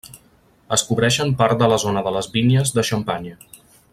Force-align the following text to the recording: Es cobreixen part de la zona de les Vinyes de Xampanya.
Es 0.77 0.83
cobreixen 0.87 1.33
part 1.41 1.59
de 1.61 1.69
la 1.73 1.79
zona 1.85 2.03
de 2.09 2.15
les 2.17 2.31
Vinyes 2.37 2.75
de 2.79 2.89
Xampanya. 2.91 3.39